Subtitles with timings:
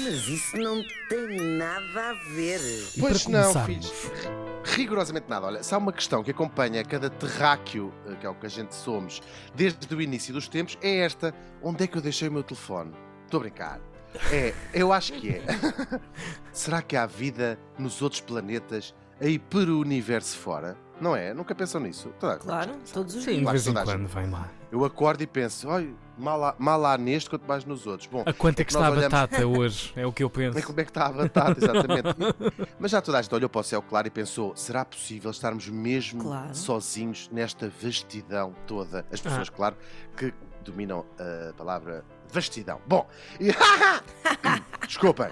[0.00, 2.60] Mas isso não tem nada a ver.
[2.96, 3.92] E Pois para não, filhos.
[4.64, 5.46] Rigorosamente nada.
[5.46, 8.48] Olha, se há uma questão que acompanha cada terráqueo, eh, que é o que a
[8.48, 9.20] gente somos,
[9.54, 12.92] desde o início dos tempos, é esta: onde é que eu deixei o meu telefone?
[13.24, 13.80] Estou a brincar.
[14.32, 15.42] É, eu acho que é.
[16.52, 20.76] Será que há vida nos outros planetas, aí pelo universo fora?
[21.00, 21.34] Não é?
[21.34, 22.12] Nunca pensam nisso?
[22.20, 23.50] Toda- Claro, todos os Sim, de dias.
[23.50, 24.48] Vez em a quando vem lá.
[24.70, 28.08] Eu acordo e penso, olha, mal há, mal há neste quanto mais nos outros.
[28.08, 29.92] Bom, A quanto é que está a olhamos- batata hoje?
[29.96, 30.60] É o que eu penso.
[30.64, 32.08] como é que está a batata, exatamente.
[32.78, 35.68] Mas já toda a gente olhou para o céu claro e pensou: será possível estarmos
[35.68, 36.54] mesmo Claro.
[36.54, 39.04] sozinhos nesta vastidão toda?
[39.12, 39.76] As pessoas, claro,
[40.16, 40.32] que
[40.64, 42.80] dominam a palavra vastidão.
[42.86, 43.06] Bom,
[43.40, 43.48] e...
[44.86, 45.28] desculpem.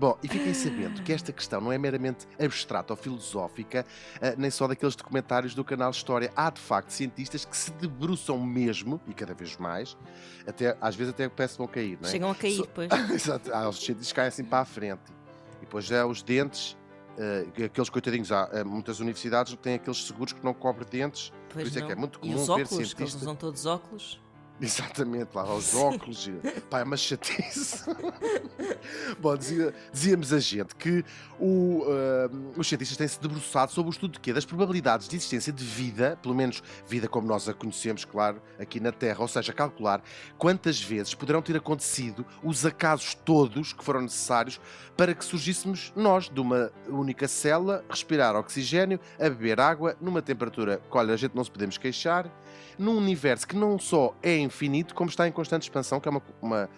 [0.00, 3.84] Bom, e fiquem sabendo que esta questão não é meramente abstrata ou filosófica,
[4.18, 6.32] ah, nem só daqueles documentários do canal História.
[6.34, 9.98] Há, de facto, cientistas que se debruçam mesmo, e cada vez mais,
[10.46, 12.12] até, às vezes até peçam a cair, não é?
[12.12, 12.88] Chegam a cair So- depois.
[13.12, 13.52] Exato.
[13.52, 15.02] Ah, os cientistas caem assim para a frente.
[15.58, 16.78] E depois já os dentes,
[17.18, 21.30] eh, aqueles coitadinhos, há eh, muitas universidades que têm aqueles seguros que não cobrem dentes.
[21.52, 21.86] Pois isso é não.
[21.88, 24.18] que é muito comum os ver óculos, que eles cientistas- usam todos óculos.
[24.62, 26.28] Exatamente, lá os óculos.
[26.68, 27.84] Pá, é uma chatice.
[29.18, 31.04] Bom, dizia- dizíamos a gente que
[31.38, 34.32] o, ah, os cientistas têm-se debruçado sobre o estudo de quê?
[34.32, 38.80] Das probabilidades de existência de vida, pelo menos vida como nós a conhecemos, claro, aqui
[38.80, 40.02] na Terra, ou seja, calcular
[40.36, 44.60] quantas vezes poderão ter acontecido os acasos todos que foram necessários
[44.96, 50.78] para que surgíssemos nós de uma única célula, respirar oxigênio, a beber água, numa temperatura
[50.90, 52.30] que, olha, a gente não se podemos queixar,
[52.78, 56.22] num universo que não só é infinito, como está em constante expansão, que é uma,
[56.42, 56.68] uma-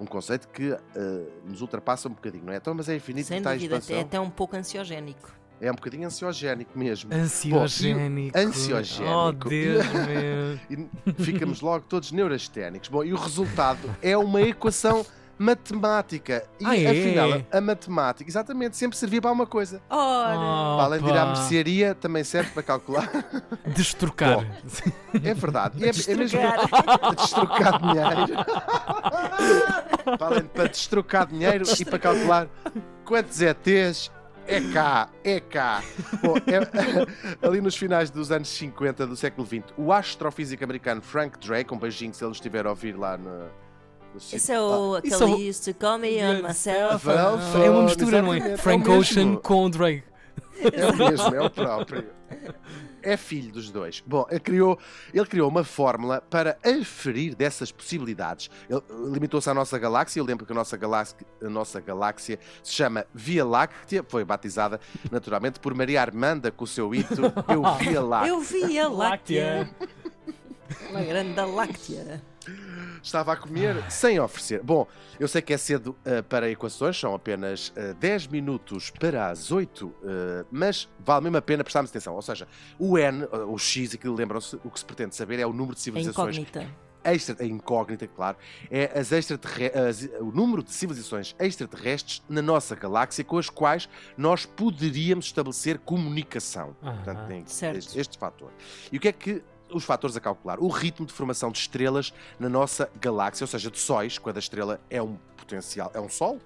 [0.00, 2.56] um conceito que eh, nos ultrapassa um bocadinho, não é?
[2.56, 3.96] Então, mas é infinito Sem está em dúvida, expansão.
[3.96, 5.30] é até um pouco ansiogénico.
[5.60, 7.14] É um bocadinho ansiogénico mesmo.
[7.14, 8.36] Ansiogénico.
[8.36, 9.14] ansiogénico.
[9.14, 9.84] Oh, Deus
[10.68, 10.88] meu.
[11.16, 12.88] E ficamos logo todos neurasténicos.
[12.88, 15.06] Bom, e o resultado é uma equação
[15.42, 16.44] matemática.
[16.60, 16.90] E Ah, é?
[16.90, 19.82] afinal, a matemática, exatamente, sempre servia para uma coisa.
[19.90, 20.36] Ora!
[20.36, 23.10] Para além de ir à mercearia, também serve para calcular.
[23.74, 24.36] Destrocar.
[24.36, 24.44] Bom.
[25.24, 25.82] É verdade.
[25.84, 26.38] É, é mesmo
[27.18, 28.44] destrocar dinheiro.
[30.18, 32.48] para além de para destrocar dinheiro e para calcular
[33.04, 34.10] quantos ETs
[34.46, 35.82] é cá, é cá.
[36.22, 36.68] Bom, é-
[37.46, 41.78] ali nos finais dos anos 50 do século XX, o astrofísico americano Frank Drake, um
[41.78, 43.61] beijinho se ele estiver a ouvir lá no.
[44.14, 47.08] No sítio- Esse é o aquele Isso é o- used to call me on myself.
[47.08, 48.38] É uma mistura, não é?
[48.52, 48.88] é Frank.
[48.88, 50.04] Ocean com o Drake.
[50.72, 52.04] É o mesmo, é o próprio.
[53.04, 54.00] É filho dos dois.
[54.06, 54.78] Bom, ele criou,
[55.12, 58.48] ele criou uma fórmula para aferir dessas possibilidades.
[58.70, 58.80] Ele
[59.12, 60.20] limitou-se à nossa galáxia.
[60.20, 64.04] Eu lembro que a nossa galáxia, a nossa galáxia se chama Via Láctea.
[64.08, 64.78] Foi batizada,
[65.10, 68.28] naturalmente, por Maria Armanda com o seu hito Eu Via Láctea.
[68.30, 69.70] Eu vi a láctea.
[70.90, 72.22] Uma grande láctea.
[73.02, 74.62] Estava a comer sem oferecer.
[74.62, 74.86] Bom,
[75.18, 79.50] eu sei que é cedo ah, para equações, são apenas ah, 10 minutos para as
[79.50, 82.14] 8, ah, mas vale mesmo a pena prestarmos atenção.
[82.14, 82.46] Ou seja,
[82.78, 85.80] o N, o X, aquilo lembram-se, o que se pretende saber é o número de
[85.80, 86.70] É civilizações incógnita.
[87.04, 88.36] extra, a incógnita, claro,
[88.70, 94.46] é as as- o número de civilizações extraterrestres na nossa galáxia com as quais nós
[94.46, 96.76] poderíamos estabelecer comunicação.
[96.80, 97.26] Portanto, Aham.
[97.28, 97.78] tem Certo.
[97.78, 98.52] este, este fator.
[98.92, 99.42] E o que é que
[99.74, 100.58] os fatores a calcular?
[100.60, 104.40] O ritmo de formação de estrelas na nossa galáxia, ou seja, de sóis, quando a
[104.40, 106.38] estrela é um potencial, é um sol.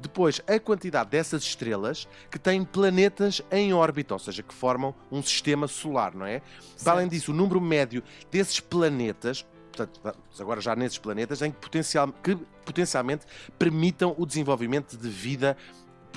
[0.00, 5.22] Depois, a quantidade dessas estrelas que têm planetas em órbita, ou seja, que formam um
[5.22, 6.40] sistema solar, não é?
[6.86, 11.58] Além disso, o número médio desses planetas, portanto, vamos agora já nesses planetas, em que,
[11.58, 13.26] potencial, que potencialmente
[13.58, 15.56] permitam o desenvolvimento de vida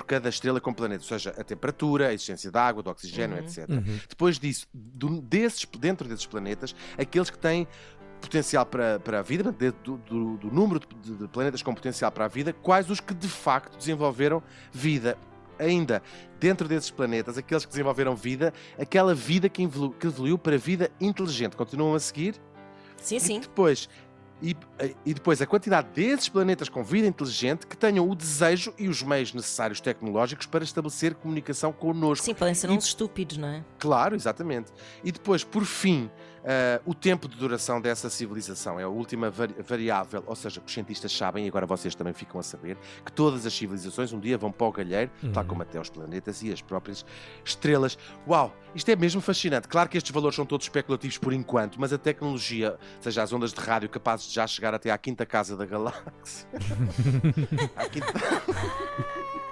[0.01, 3.37] por cada estrela com planeta, ou seja, a temperatura, a existência de água, de oxigênio,
[3.37, 3.43] Uhum.
[3.43, 3.69] etc.
[3.69, 3.99] Uhum.
[4.09, 7.67] Depois disso, do- desses, dentro desses planetas, aqueles que têm
[8.19, 9.51] potencial para, para a vida,
[9.83, 13.13] do, do- do número de, de planetas com potencial para a vida, quais os que
[13.13, 14.41] de facto desenvolveram
[14.71, 15.17] vida.
[15.59, 16.01] Ainda,
[16.39, 20.89] dentro desses planetas, aqueles que desenvolveram vida, aquela vida que evolu- que evoluiu para vida
[20.99, 21.55] inteligente.
[21.55, 22.35] Continuam a seguir?
[22.97, 23.39] Sim, E sim.
[23.39, 23.87] depois,
[24.41, 24.55] e,
[25.05, 29.03] e depois a quantidade desses planetas com vida inteligente que tenham o desejo e os
[29.03, 32.25] meios necessários tecnológicos para estabelecer comunicação connosco.
[32.25, 33.63] Sim, podem ser E- uns estúpidos, não é?
[33.77, 34.71] Claro, exatamente.
[35.03, 36.09] E depois, por fim,
[36.45, 40.73] ah, o tempo de duração dessa civilização é a última vari- variável, ou seja, os
[40.73, 44.37] cientistas sabem, e agora vocês também ficam a saber, que todas as civilizações um dia
[44.37, 45.49] vão para o galheiro, tal Uhum.
[45.49, 47.05] como até os planetas e as próprias
[47.45, 47.97] estrelas.
[48.27, 49.67] Uau, isto é mesmo fascinante.
[49.67, 53.53] Claro que estes valores são todos especulativos por enquanto, mas a tecnologia, seja as ondas
[53.53, 56.47] de rádio capazes de já chegar até à quinta casa da galáxia.
[57.75, 58.13] À quinta-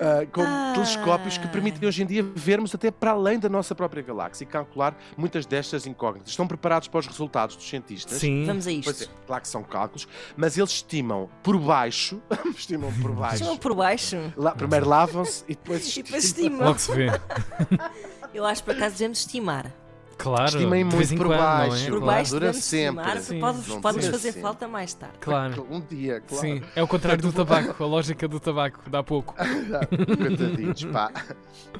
[0.00, 0.72] ah, com Ai.
[0.74, 4.46] telescópios que permitem hoje em dia vermos até para além da nossa própria galáxia e
[4.46, 6.30] calcular muitas destas incógnitas.
[6.30, 8.18] Estão preparados para os resultados dos cientistas?
[8.18, 8.44] Sim.
[8.46, 9.10] Vamos a Pois é, isto.
[9.26, 12.20] claro que são cálculos, mas eles estimam por baixo,
[12.56, 13.38] estimam por baixo.
[13.38, 14.16] Chamam por baixo.
[14.36, 16.48] La- primeiro lavam-se e depois E depois estimam.
[16.48, 16.66] estimam.
[16.68, 17.08] Logo se vê.
[18.34, 19.72] Eu acho que por acaso devemos estimar.
[20.18, 20.46] Claro.
[20.46, 21.38] Estimem muito em por quando, é?
[21.38, 21.84] baixo.
[21.84, 23.04] Por Claro, baixo dura sempre.
[23.40, 24.42] Pode- Pode-nos fazer sempre.
[24.42, 25.14] falta mais tarde.
[25.20, 25.66] Claro.
[25.70, 26.40] Um dia, claro.
[26.46, 29.34] Sim, é o contrário do tabaco, a lógica do tabaco, dá pouco.
[30.16, 31.12] Coitadinhos, pá.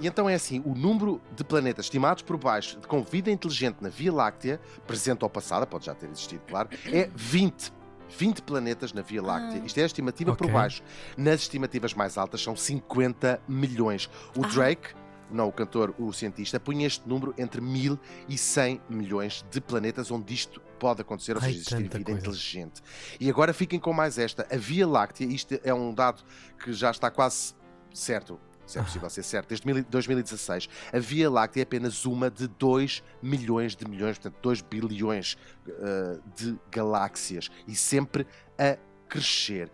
[0.00, 3.88] E então é assim: o número de planetas estimados por baixo com vida inteligente na
[3.88, 7.72] Via Láctea, presente ou passada, pode já ter existido, claro, é 20.
[8.16, 9.60] 20 planetas na Via Láctea.
[9.62, 9.66] Ah.
[9.66, 10.54] Isto é a estimativa por Ok.
[10.54, 10.82] baixo.
[11.14, 14.08] Nas estimativas mais altas são 50 milhões.
[14.34, 14.48] O Ah.
[14.48, 14.88] Drake,
[15.30, 17.98] não o cantor, o cientista, punha este número entre 1000
[18.28, 22.20] e 100 milhões de planetas onde isto pode acontecer, ou seja, existir vida coisa.
[22.20, 22.82] inteligente.
[23.18, 24.46] E agora fiquem com mais esta.
[24.50, 26.22] A Via Láctea, isto é um dado
[26.62, 27.54] que já está quase
[27.92, 32.30] certo, se é possível ser certo, desde mil- 2016, a Via Láctea é apenas uma
[32.30, 35.36] de 2 milhões de milhões, portanto 2 bilhões
[35.66, 38.26] uh, de galáxias e sempre
[38.58, 38.76] a
[39.08, 39.70] crescer.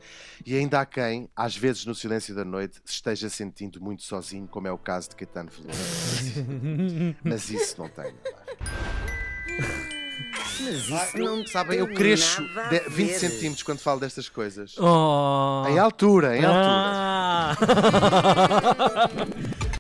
[0.47, 4.47] E ainda há quem, às vezes no silêncio da noite, se esteja sentindo muito sozinho,
[4.47, 5.77] como é o caso de Caetano Veloso.
[7.25, 8.15] Mas isso não tem.
[10.61, 13.19] Mas isso não sabem, eu cresço nada a de- 20 ver.
[13.19, 14.77] centímetros quando falo destas coisas.
[14.79, 15.65] Oh.
[15.69, 16.65] Em altura, em altura.
[16.67, 17.57] Ah.